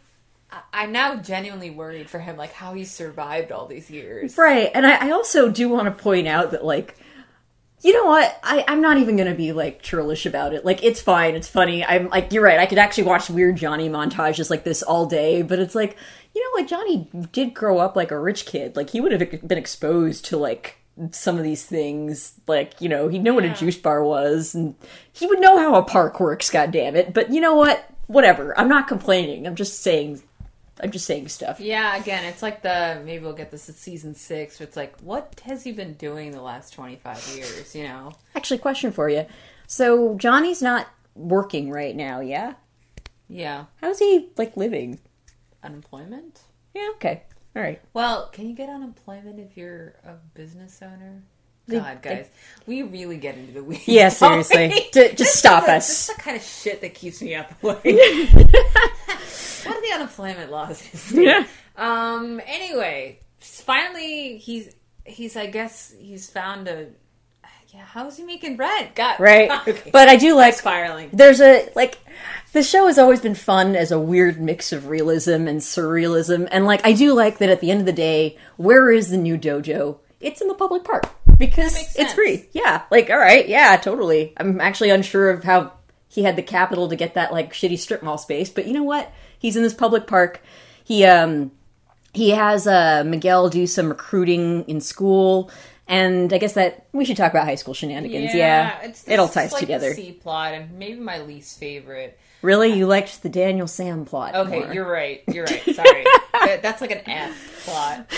[0.52, 4.70] I- i'm now genuinely worried for him like how he survived all these years Right,
[4.74, 6.98] and I, I also do want to point out that like
[7.84, 8.40] You know what?
[8.44, 10.64] I, I'm not even gonna be like churlish about it.
[10.64, 11.84] Like it's fine, it's funny.
[11.84, 12.60] I'm like you're right.
[12.60, 15.98] I could actually watch weird Johnny montages like this all day, but it's like
[16.36, 18.76] you know, like Johnny did grow up like a rich kid.
[18.76, 20.78] Like he would have been exposed to like
[21.12, 22.34] some of these things.
[22.48, 24.76] Like you know, he'd know what a juice bar was, and
[25.12, 26.50] he would know how a park works.
[26.50, 27.14] God damn it!
[27.14, 27.90] But you know what?
[28.08, 28.58] Whatever.
[28.60, 29.48] I'm not complaining.
[29.48, 30.22] I'm just saying.
[30.84, 31.60] I'm just saying stuff.
[31.60, 34.60] Yeah, again, it's like the maybe we'll get this at season six.
[34.60, 37.76] Where it's like, what has he been doing the last twenty five years?
[37.76, 38.14] You know?
[38.36, 39.26] Actually, question for you.
[39.68, 42.56] So Johnny's not working right now, yeah?
[43.30, 45.00] Yeah, How's he like living?
[45.64, 46.42] unemployment.
[46.74, 47.24] Yeah, okay.
[47.56, 47.82] All right.
[47.94, 51.24] Well, can you get unemployment if you're a business owner?
[51.70, 52.28] God, guys,
[52.66, 53.88] we really get into the weeds.
[53.88, 54.90] Yeah, seriously.
[54.94, 55.88] Ju- just stop the- us.
[55.88, 57.84] This is the kind of shit that keeps me up awake.
[58.34, 61.12] what are the unemployment laws?
[61.14, 61.46] Yeah.
[61.78, 62.42] Um.
[62.46, 64.74] Anyway, finally, he's
[65.06, 65.38] he's.
[65.38, 66.88] I guess he's found a.
[67.74, 67.86] Yeah.
[67.86, 68.96] How's he making rent?
[68.96, 69.18] God.
[69.20, 69.50] Right.
[69.94, 71.10] But I do like spiraling.
[71.14, 72.00] there's a like
[72.52, 76.66] the show has always been fun as a weird mix of realism and surrealism and
[76.66, 79.38] like I do like that at the end of the day, where is the new
[79.38, 80.00] dojo?
[80.20, 81.06] It's in the public park
[81.38, 82.50] because it's free.
[82.52, 82.84] Yeah.
[82.92, 84.34] Like all right, yeah, totally.
[84.36, 85.72] I'm actually unsure of how
[86.10, 88.84] he had the capital to get that like shitty strip mall space, but you know
[88.84, 89.10] what?
[89.40, 90.42] He's in this public park.
[90.84, 91.52] He um
[92.14, 95.50] he has uh Miguel do some recruiting in school
[95.92, 98.34] and I guess that we should talk about high school shenanigans.
[98.34, 99.90] Yeah, it's it all ties like together.
[99.90, 102.18] The C plot and maybe my least favorite.
[102.42, 104.34] Really, you liked the Daniel Sam plot?
[104.34, 104.74] Okay, more.
[104.74, 105.22] you're right.
[105.28, 105.64] You're right.
[105.76, 108.10] Sorry, that, that's like an F plot.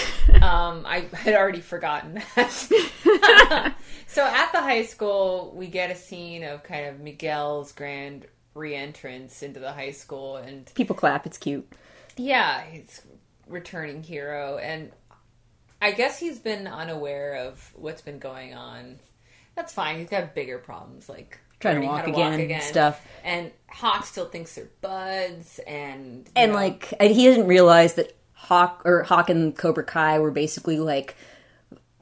[0.43, 3.73] Um, I had already forgotten that.
[4.07, 9.41] so at the high school, we get a scene of kind of Miguel's grand re-entrance
[9.41, 11.25] into the high school, and people clap.
[11.25, 11.67] It's cute.
[12.17, 13.01] yeah, he's
[13.47, 14.91] returning hero, and
[15.83, 18.99] I guess he's been unaware of what's been going on.
[19.53, 19.99] That's fine.
[19.99, 23.05] He's got bigger problems like Trying to learning walk again, stuff.
[23.23, 28.15] And Hawk still thinks they're buds, and And know, like, and he didn't realize that
[28.33, 31.15] Hawk or Hawk and Cobra Kai were basically like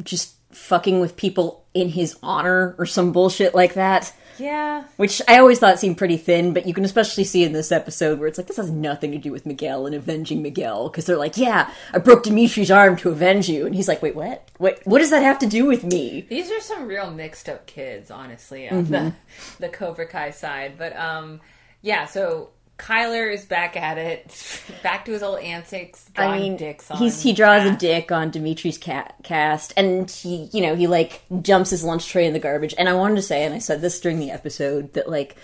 [0.04, 4.14] just fucking with people in his honor or some bullshit like that.
[4.42, 7.72] Yeah, Which I always thought seemed pretty thin, but you can especially see in this
[7.72, 11.06] episode where it's like this has nothing to do with Miguel and avenging Miguel because
[11.06, 14.48] they're like, "Yeah, I broke Demetri's arm to avenge you," and he's like, "Wait, what?
[14.60, 17.66] Wait, what does that have to do with me?" These are some real mixed up
[17.68, 19.64] kids, honestly, on the Mm-hmm.
[19.64, 20.74] the Cobra Kai side.
[20.78, 21.40] But um,
[21.82, 22.06] yeah.
[22.06, 22.50] So
[22.82, 26.90] Kyler is back at it, back to his old antics, drawing I mean, dicks
[27.22, 31.70] he draws a dick on Demetri's ca- cast, and he, you know, he like jumps
[31.70, 32.74] his lunch tray in the garbage.
[32.78, 35.36] And I wanted to say, and I said this during the episode, that like,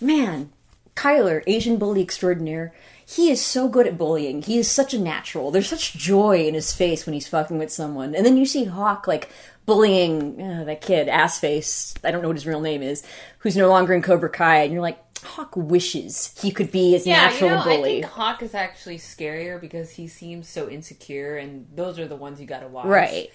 [0.00, 0.50] man,
[0.94, 4.40] Kyler, Asian bully extraordinaire, he is so good at bullying.
[4.40, 5.50] He is such a natural.
[5.50, 8.64] There's such joy in his face when he's fucking with someone, and then you see
[8.64, 9.28] Hawk like
[9.66, 11.94] bullying uh, that kid, ass face.
[12.02, 13.02] I don't know what his real name is,
[13.40, 14.98] who's no longer in Cobra Kai, and you're like.
[15.26, 17.98] Hawk wishes he could be his Yeah, natural you know, bully.
[17.98, 22.16] I think Hawk is actually scarier because he seems so insecure, and those are the
[22.16, 22.86] ones you got to watch.
[22.86, 23.30] Right.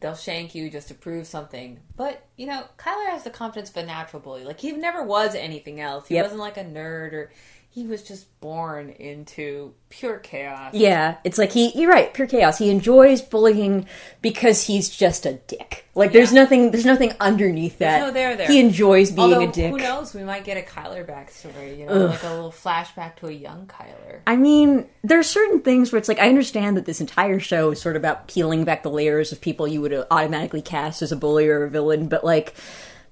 [0.00, 1.80] They'll shank you just to prove something.
[1.96, 4.44] But, you know, Kyler has the confidence of a natural bully.
[4.44, 6.06] Like, he never was anything else.
[6.06, 6.24] He Yep.
[6.24, 7.32] wasn't like a nerd or.
[7.74, 10.74] He was just born into pure chaos.
[10.74, 11.72] Yeah, it's like he.
[11.74, 12.58] You're right, pure chaos.
[12.58, 13.86] He enjoys bullying
[14.20, 15.86] because he's just a dick.
[15.94, 16.70] Like there's nothing.
[16.70, 18.00] There's nothing underneath that.
[18.00, 18.46] no there there.
[18.46, 19.70] He enjoys being Although, a dick.
[19.70, 20.12] who knows?
[20.12, 21.78] We might get a Kyler backstory.
[21.78, 24.20] You know, like a little flashback to a young Kyler.
[24.26, 27.70] I mean, there are certain things where it's like I understand that this entire show
[27.70, 31.10] is sort of about peeling back the layers of people you would automatically cast as
[31.10, 32.54] a bully or a villain, but like,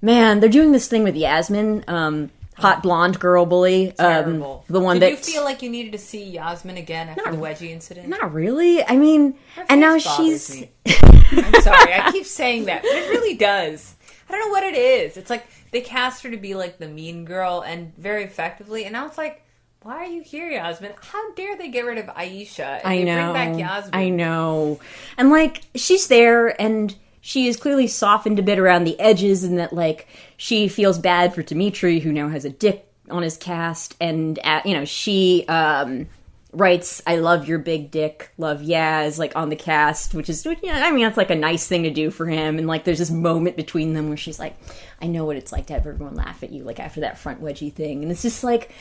[0.03, 4.99] man, they're doing this thing with Yasmine, um, hot blonde girl bully, um, the one
[4.99, 8.07] Did that you feel like you needed to see Yasmine again after the wedgie incident?
[8.07, 8.83] not really.
[8.83, 9.35] I mean,
[9.69, 10.63] and now she's.
[10.85, 13.95] I'm sorry, I keep saying that, but it really does.
[14.27, 15.17] I don't know what it is.
[15.17, 18.93] It's like they cast her to be like the mean girl and very effectively, and
[18.93, 19.43] now it's like,
[19.83, 20.93] why are you here, Yasmine?
[21.01, 22.81] How dare they get rid of Aisha?
[22.83, 23.31] And I know.
[23.31, 23.95] Bring back Yasmine.
[23.95, 24.79] I know.
[25.17, 29.59] And like she's there and she is clearly softened a bit around the edges and
[29.59, 30.07] that like
[30.37, 34.61] she feels bad for Demetri who now has a dick on his cast and uh,
[34.65, 36.07] you know she um
[36.53, 40.83] writes I love your big dick, love Yaz like on the cast, which is yeah,
[40.85, 43.11] I mean that's like a nice thing to do for him and like there's this
[43.11, 44.57] moment between them where she's like
[45.01, 47.41] I know what it's like to have everyone laugh at you like after that front
[47.41, 48.71] wedgie thing and it's just like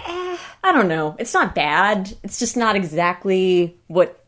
[0.00, 1.16] eh, I don't know.
[1.18, 2.16] It's not bad.
[2.22, 4.24] It's just not exactly what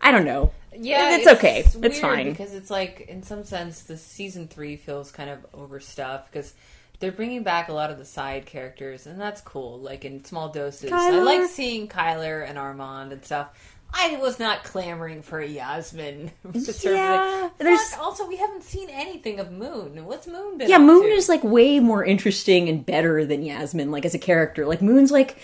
[0.00, 0.52] I don't know.
[0.80, 1.64] Yeah, it's, okay.
[1.82, 2.30] It's fine.
[2.30, 6.54] because it's like in some sense the season three feels kind of overstuffed because
[7.00, 9.78] they're bringing back a lot of the side characters and that's cool.
[9.80, 13.48] Like in small doses, I like seeing Kyler and Armand and stuff.
[13.92, 16.30] I was not clamoring for Yasmine.
[16.84, 20.04] Yeah, there's- also we haven't seen anything of Moon.
[20.04, 20.68] What's Moon been?
[20.68, 21.08] Yeah, Moon to?
[21.08, 24.66] is like way more interesting and better than Yasmine, like as a character.
[24.66, 25.38] Like Moon's like,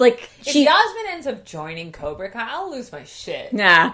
[0.00, 0.64] like If she.
[0.64, 3.52] Yasmine ends up joining Cobra Kai, I'll lose my shit.
[3.52, 3.92] Nah,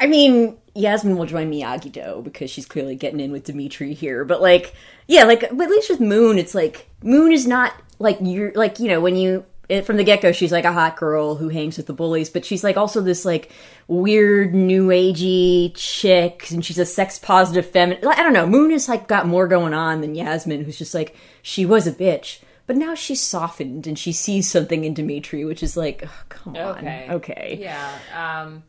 [0.00, 4.24] I mean Yasmine will join Miyagi Do because she's clearly getting in with Demetri here.
[4.24, 4.74] But like,
[5.06, 8.88] yeah, like at least with Moon, it's like Moon is not like you're like you
[8.88, 11.76] know when you it, from the get go she's like a hot girl who hangs
[11.76, 13.50] with the bullies, but she's like also this like
[13.88, 18.06] weird new agey chick, and she's a sex positive feminine.
[18.06, 18.46] I don't know.
[18.46, 21.92] Moon has like got more going on than Yasmine, who's just like she was a
[21.92, 22.40] bitch.
[22.66, 26.56] But now she's softened and she sees something in Demetri, which is like, oh, come
[26.56, 27.06] on, Okay.
[27.10, 27.58] okay.
[27.60, 27.98] Yeah.
[28.14, 28.62] Um.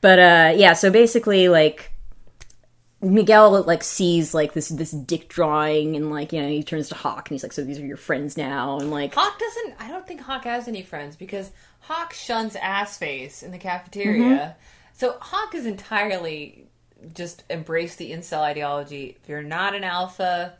[0.00, 1.90] But uh yeah, so basically like
[3.00, 6.94] Miguel like sees like this this dick drawing and like you know he turns to
[6.94, 9.74] Hawk and he's like so these are your friends now and like Hawk doesn't.
[9.80, 14.22] I don't think Hawk has any friends because Hawk shuns ass face in the cafeteria.
[14.22, 14.58] Mm-hmm.
[14.94, 16.66] So Hawk is entirely
[17.14, 19.16] just embrace the incel ideology.
[19.22, 20.54] If you're not an alpha,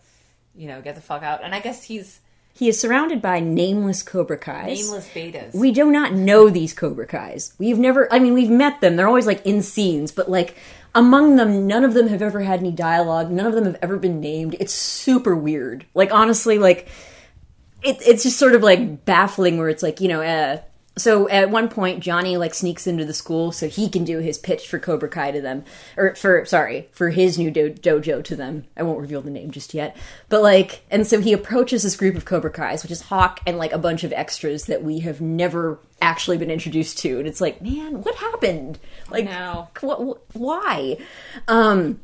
[0.54, 1.42] you know, get the fuck out.
[1.42, 2.20] And I guess he's
[2.58, 4.84] he is surrounded by nameless Cobra Kais.
[4.84, 5.54] nameless betas.
[5.54, 7.54] We do not know these Cobra Kais.
[7.56, 8.96] We've never I mean we've met them.
[8.96, 10.56] They're always like in scenes, but like
[10.92, 13.30] among them none of them have ever had any dialogue.
[13.30, 14.56] None of them have ever been named.
[14.58, 15.86] It's super weird.
[15.94, 16.88] Like honestly like
[17.84, 20.60] it, it's just sort of like baffling where it's like you know uh,
[20.98, 24.38] so at one point johnny like sneaks into the school so he can do his
[24.38, 25.64] pitch for cobra kai to them.
[25.96, 28.64] Or for sorry for his new do- dojo to them.
[28.76, 29.96] I won't reveal the name just yet.
[30.28, 33.58] But like and so he approaches this group of cobra kais which is hawk and
[33.58, 37.18] like a bunch of extras that we have never actually been introduced to.
[37.18, 38.78] And it's like man what happened?
[39.10, 39.68] Like know.
[39.80, 40.98] what, why?
[41.46, 42.00] Um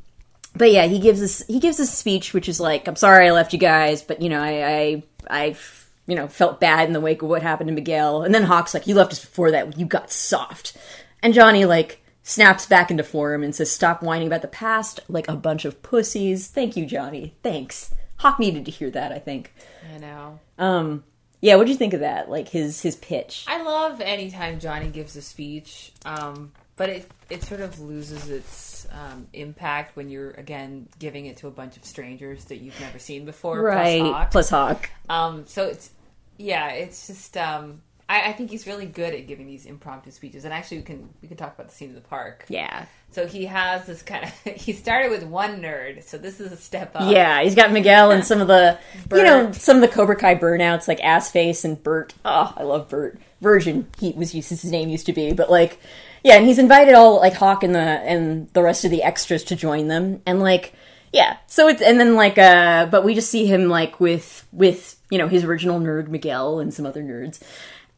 [0.57, 3.26] but yeah, he gives us he gives us a speech which is like, "I'm sorry
[3.26, 5.57] I left you guys, but you know, I I I
[6.06, 8.74] you know felt bad in the wake of what happened to Miguel." And then Hawk's
[8.74, 9.78] like, "You left us before that.
[9.78, 10.76] You got soft."
[11.22, 15.28] And Johnny like snaps back into form and says, "Stop whining about the past like
[15.28, 17.34] a bunch of pussies." Thank you, Johnny.
[17.42, 17.94] Thanks.
[18.16, 19.52] Hawk needed to hear that, I think.
[19.94, 20.40] I know.
[20.58, 21.04] Um,
[21.40, 22.30] yeah, what'd you think of that?
[22.30, 23.44] Like his his pitch.
[23.46, 28.86] I love anytime Johnny gives a speech, um, but it it sort of loses its
[28.90, 32.98] um, impact when you're again giving it to a bunch of strangers that you've never
[32.98, 33.60] seen before.
[33.60, 34.00] plus right.
[34.00, 34.30] Hawk.
[34.30, 34.90] Plus Hawk.
[35.10, 35.90] Um, so it's
[36.37, 40.44] yeah, it's just um, I, I think he's really good at giving these impromptu speeches.
[40.44, 42.44] And actually, we can we can talk about the scene in the park.
[42.49, 42.87] Yeah.
[43.11, 46.57] So he has this kind of he started with one nerd, so this is a
[46.57, 47.11] step up.
[47.11, 48.79] Yeah, he's got Miguel and some of the,
[49.12, 52.14] you know, some of the Cobra Kai burnouts like Assface and Bert.
[52.25, 53.18] Oh, I love Bert.
[53.40, 55.79] Virgin, he was used, his name used to be, but like,
[56.23, 59.44] yeah, and he's invited all like Hawk and the and the rest of the extras
[59.44, 60.73] to join them, and like,
[61.14, 65.00] yeah, so it's and then like, uh, but we just see him like with with
[65.11, 67.40] you know his original nerd Miguel and some other nerds.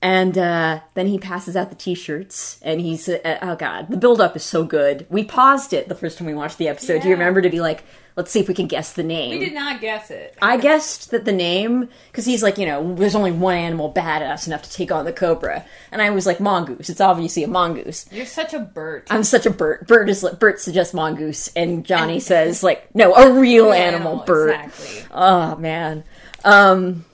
[0.02, 4.36] And uh, then he passes out the T-shirts, and he's uh, oh god, the build-up
[4.36, 5.06] is so good.
[5.08, 7.00] We paused it the first time we watched the episode.
[7.00, 7.82] Do you remember to be like,
[8.14, 9.30] let's see if we can guess the name?
[9.30, 10.36] We did not guess it.
[10.42, 14.46] I guessed that the name, because he's like, you know, there's only one animal badass
[14.46, 16.90] enough to take on the cobra, and I was like, mongoose.
[16.90, 18.06] It's obviously a mongoose.
[18.12, 19.08] You're such a Bert.
[19.10, 19.88] I'm such a Bert.
[19.88, 24.50] Bert is like, Bert suggests mongoose, and Johnny says like, no, a real animal, Bert.
[24.50, 25.06] Exactly.
[25.10, 26.04] Oh man.
[26.44, 27.06] Um,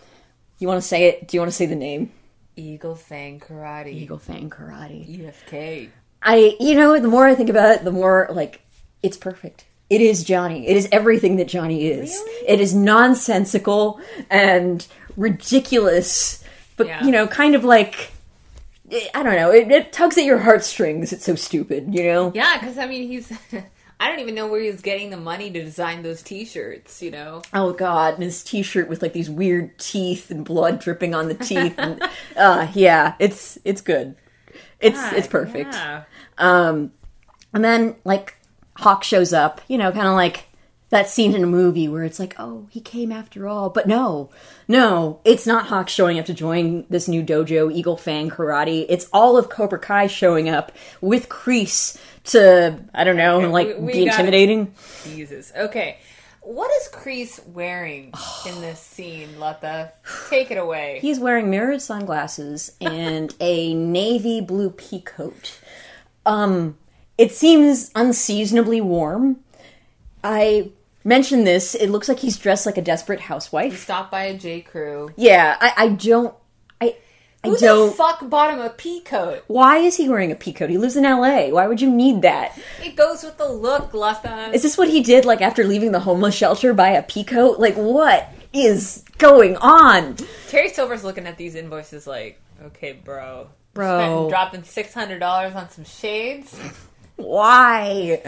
[0.59, 1.29] you want to say it?
[1.29, 2.11] Do you want to say the name?
[2.57, 3.93] Eagle Fang Karate.
[3.93, 5.19] Eagle Fang Karate.
[5.19, 5.89] EFK.
[6.23, 8.61] I, you know, the more I think about it, the more like
[9.03, 9.65] it's perfect.
[9.91, 10.67] It is Johnny.
[10.67, 12.11] It is everything that Johnny is.
[12.13, 12.49] Really?
[12.49, 14.87] It is nonsensical and
[15.17, 16.43] ridiculous,
[16.77, 17.05] but Yeah.
[17.05, 18.13] you know, kind of like
[19.15, 19.51] I don't know.
[19.51, 21.13] It, it tugs at your heartstrings.
[21.15, 22.31] It's so stupid, you know.
[22.35, 23.33] Yeah, because I mean, he's.
[24.03, 27.01] I don't even know where he was getting the money to design those T-shirts.
[27.01, 27.43] You know.
[27.55, 31.35] Oh God, and his T-shirt with like these weird teeth and blood dripping on the
[31.35, 32.03] teeth, and
[32.37, 34.17] uh, yeah, it's it's good.
[34.81, 35.75] It's it's perfect.
[35.75, 36.03] Yeah.
[36.37, 36.91] Um,
[37.55, 38.35] and then like
[38.79, 40.49] Hawk shows up, you know, kind of like
[40.93, 43.71] that scene in a movie where it's like, oh, he came after all.
[43.71, 44.29] But no,
[44.69, 48.85] no, it's not Hawk showing up to join this new dojo, Eagle Fang Karate.
[48.91, 53.67] It's all of Cobra Kai showing up with Kreese to, I don't know, Okay, like
[53.69, 54.75] we- we be intimidating.
[55.05, 55.51] Jesus.
[55.57, 55.97] Okay.
[56.43, 58.13] What is Crease wearing
[58.47, 59.93] in this scene, Lutta?
[60.29, 60.99] Take it away.
[61.03, 65.59] He's wearing mirrored sunglasses and a navy blue pea coat.
[66.27, 66.77] Um,
[67.17, 69.39] it seems unseasonably warm.
[70.23, 70.71] I
[71.05, 71.75] mentioned this.
[71.75, 73.73] It looks like he's dressed like a desperate housewife.
[73.73, 75.11] He stopped by a J Crew.
[75.17, 76.35] Yeah, I, I don't.
[76.81, 76.97] I,
[77.45, 77.91] I Who don't.
[77.91, 79.43] the fuck bought him a pea coat?
[79.49, 80.71] Why is he wearing a pea coat?
[80.71, 81.51] He lives in L.A.
[81.53, 82.57] Why would you need that?
[82.83, 84.53] It goes with the look, Lutta.
[84.55, 85.25] Is this what he did?
[85.25, 87.59] Like after leaving the homeless shelter, buy a pea coat?
[87.59, 90.17] Like what is going on?
[90.49, 93.99] Terry Silver's looking at these invoices like, okay, bro, Bro.
[93.99, 96.57] Spent- dropping six hundred dollars on some shades,
[97.17, 98.21] Why?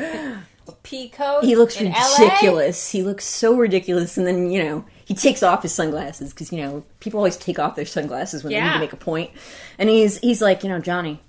[0.68, 1.44] a pea coat.
[1.44, 2.16] He looks in LA?
[2.18, 2.90] ridiculous.
[2.90, 6.62] He looks so ridiculous, and then you know he takes off his sunglasses because you
[6.62, 9.31] know people always take off their sunglasses when they need to make a point.
[9.79, 11.20] And he's he's like, you know, Johnny,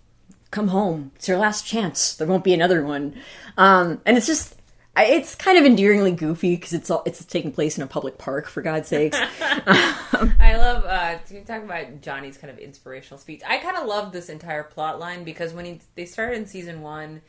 [0.52, 1.12] come home.
[1.16, 2.16] It's your last chance.
[2.16, 3.16] There won't be another one.
[3.58, 4.54] Um, and it's just.
[4.98, 8.48] It's kind of endearingly goofy because it's all it's taking place in a public park
[8.48, 9.18] for God's sakes.
[9.42, 13.42] I love uh you talk about Johnny's kind of inspirational speech.
[13.46, 16.82] I kind of love this entire plot line because when he they started in season
[16.82, 17.22] 1,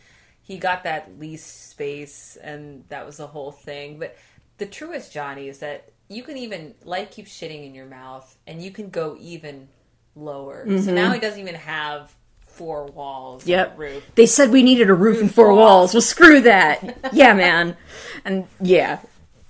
[0.46, 3.98] he got that lease space and that was the whole thing.
[3.98, 4.16] But
[4.58, 8.62] the truest Johnny is that you can even light keeps shitting in your mouth and
[8.62, 9.66] you can go even
[10.14, 10.64] lower.
[10.64, 10.94] So mm-hmm.
[10.94, 13.76] now he doesn't even have four walls Yep.
[13.76, 14.08] roof.
[14.14, 15.92] They said we needed a roof and four four walls.
[15.92, 16.96] Well, screw that.
[17.12, 17.76] yeah, man.
[18.24, 19.00] And yeah,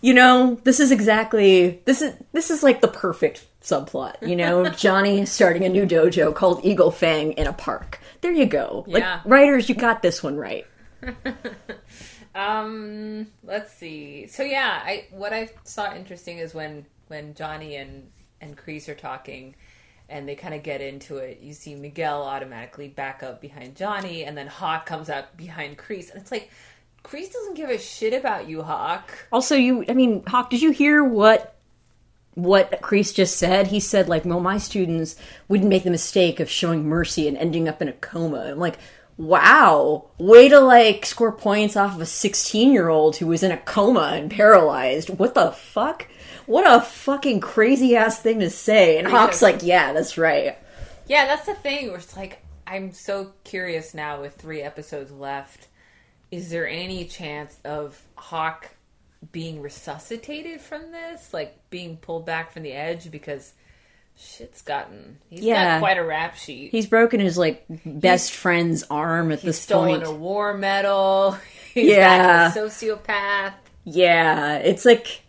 [0.00, 4.26] you know, this is exactly this is this is like the perfect subplot.
[4.26, 8.00] You know, Johnny starting a new dojo called Eagle Fang in a park.
[8.22, 8.84] There you go.
[8.88, 9.20] Like Yeah.
[9.26, 10.66] writers, you got this one right.
[12.36, 14.26] Um, let's see.
[14.26, 18.10] So yeah, I what I saw interesting is when when Johnny and
[18.42, 19.56] and Kreese are talking
[20.08, 21.40] and they kind of get into it.
[21.40, 26.10] You see Miguel automatically back up behind Johnny, and then Hawk comes up behind Kreese,
[26.10, 26.50] and it's like
[27.02, 29.10] Kreese doesn't give a shit about you, Hawk.
[29.32, 31.56] Also, you, I mean, Hawk, did you hear what
[32.34, 33.68] what Kreese just said?
[33.68, 35.16] He said, like, well, my students
[35.48, 38.50] wouldn't make the mistake of showing mercy and ending up in a coma.
[38.50, 38.78] I'm like,
[39.18, 43.52] wow, way to like score points off of a 16 year old who was in
[43.52, 45.10] a coma and paralyzed.
[45.10, 46.08] What the fuck?
[46.46, 48.98] What a fucking crazy ass thing to say.
[48.98, 50.56] And Hawk's like, yeah, that's right.
[51.08, 51.90] Yeah, that's the thing.
[51.90, 55.68] It's like I'm so curious now with three episodes left.
[56.30, 58.70] Is there any chance of Hawk
[59.32, 63.52] being resuscitated from this, like being pulled back from the edge because
[64.18, 65.74] shit's gotten he's Yeah.
[65.74, 66.70] got quite a rap sheet.
[66.72, 70.06] He's broken his like best friend's arm at He's this stolen point.
[70.06, 71.36] a war medal.
[71.74, 72.48] He's Yeah.
[72.52, 73.52] a sociopath.
[73.84, 75.22] Yeah, it's like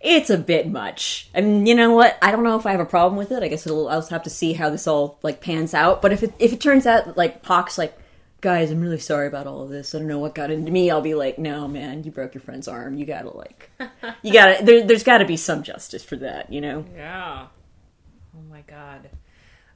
[0.00, 1.28] it's a bit much.
[1.34, 2.16] I mean, you know what?
[2.22, 3.42] I don't know if I have a problem with it.
[3.42, 6.00] I guess it'll, I'll have to see how this all like pans out.
[6.00, 7.98] But if it if it turns out like Hawk's like,
[8.40, 9.94] guys, I'm really sorry about all of this.
[9.94, 10.88] I don't know what got into me.
[10.88, 12.96] I'll be like, no, man, you broke your friend's arm.
[12.96, 13.70] You gotta like,
[14.22, 14.64] you gotta.
[14.64, 16.84] There, there's got to be some justice for that, you know.
[16.94, 17.46] Yeah.
[18.58, 19.08] My god.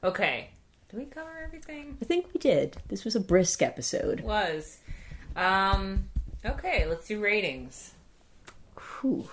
[0.03, 0.49] Okay.
[0.89, 1.97] Did we cover everything?
[2.03, 2.79] I think we did.
[2.89, 4.23] This was a brisk episode.
[4.23, 4.79] Was.
[5.37, 6.09] Um
[6.45, 7.93] okay, let's do ratings.
[9.01, 9.29] Whew.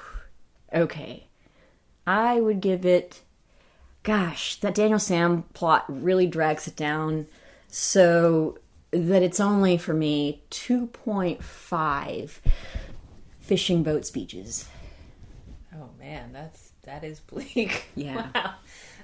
[0.72, 1.26] Okay.
[2.06, 3.22] I would give it.
[4.04, 7.26] Gosh, that Daniel Sam plot really drags it down
[7.68, 8.60] so
[8.92, 12.30] that it's only for me 2.5
[13.40, 14.70] fishing boat speeches.
[15.76, 17.86] Oh man, that's that is bleak.
[17.96, 18.30] Yeah.
[18.34, 18.54] Wow.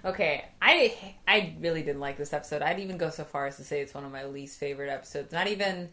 [0.06, 0.94] Okay, I
[1.28, 2.62] I really didn't like this episode.
[2.62, 5.32] I'd even go so far as to say it's one of my least favorite episodes.
[5.34, 5.90] Not even,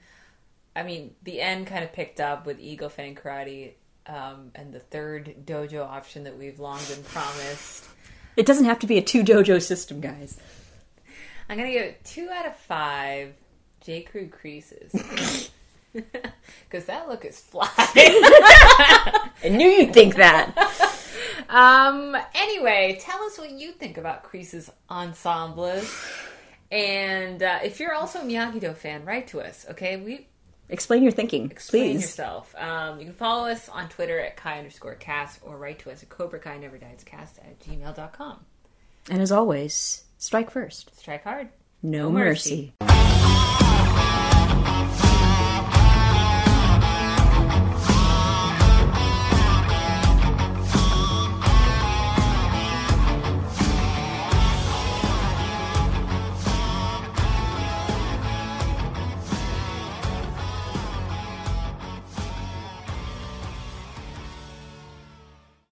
[0.76, 3.72] I mean, the end kind of picked up with Eagle Fang Karate,
[4.06, 7.86] um, and the third dojo option that we've long been promised.
[8.36, 10.38] It doesn't have to be a two dojo system, guys.
[11.48, 13.32] I'm gonna give it two out of five
[13.80, 15.50] J Crew creases.
[16.68, 17.68] Because that look is fly.
[17.76, 20.54] I knew you'd think that.
[21.48, 22.16] Um.
[22.34, 25.90] Anyway, tell us what you think about Kreese's ensembles,
[26.70, 29.66] and uh, if you're also a Miyagi-Do fan, write to us.
[29.70, 30.26] Okay, we
[30.68, 32.02] Explain your thinking, explain please.
[32.02, 32.54] yourself.
[32.56, 36.02] Um, you can follow us on Twitter at Kai underscore cast or write to us
[36.02, 38.40] at Cobra Kai Never Dies Cast at gmail.com.
[39.10, 40.96] And as always, strike first.
[40.98, 41.48] Strike hard.
[41.82, 42.72] No, No mercy.
[42.80, 43.31] mercy.